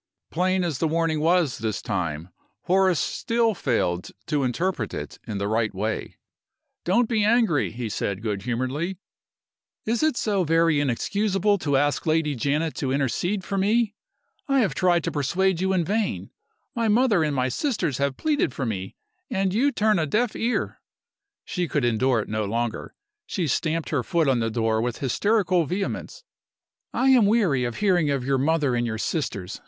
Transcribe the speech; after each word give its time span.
Plain 0.31 0.63
as 0.63 0.79
the 0.79 0.87
warning 0.87 1.19
was 1.19 1.59
this 1.59 1.79
time, 1.79 2.29
Horace 2.63 2.99
still 2.99 3.53
failed 3.53 4.09
to 4.25 4.43
interpret 4.43 4.95
it 4.95 5.19
in 5.27 5.37
the 5.37 5.47
right 5.47 5.71
way. 5.75 6.17
"Don't 6.83 7.07
be 7.07 7.23
angry!" 7.23 7.69
he 7.71 7.87
said, 7.87 8.23
good 8.23 8.41
humoredly. 8.41 8.97
"Is 9.85 10.01
it 10.01 10.17
so 10.17 10.43
very 10.43 10.79
inexcusable 10.79 11.59
to 11.59 11.77
ask 11.77 12.07
Lady 12.07 12.33
Janet 12.33 12.73
to 12.77 12.91
intercede 12.91 13.43
for 13.43 13.59
me? 13.59 13.93
I 14.47 14.61
have 14.61 14.73
tried 14.73 15.03
to 15.03 15.11
persuade 15.11 15.61
you 15.61 15.71
in 15.71 15.85
vain. 15.85 16.31
My 16.75 16.87
mother 16.87 17.23
and 17.23 17.35
my 17.35 17.47
sisters 17.49 17.99
have 17.99 18.17
pleaded 18.17 18.55
for 18.55 18.65
me, 18.65 18.95
and 19.29 19.53
you 19.53 19.71
turn 19.71 19.99
a 19.99 20.07
deaf 20.07 20.35
ear" 20.35 20.81
She 21.45 21.67
could 21.67 21.85
endure 21.85 22.21
it 22.21 22.27
no 22.27 22.45
longer. 22.45 22.95
She 23.27 23.45
stamped 23.45 23.89
her 23.89 24.01
foot 24.01 24.27
on 24.27 24.39
the 24.39 24.49
door 24.49 24.81
with 24.81 24.97
hysterical 24.97 25.67
vehemence. 25.67 26.23
"I 26.91 27.09
am 27.09 27.27
weary 27.27 27.65
of 27.65 27.75
hearing 27.75 28.09
of 28.09 28.25
your 28.25 28.39
mother 28.39 28.75
and 28.75 28.87
your 28.87 28.97
sisters!" 28.97 29.59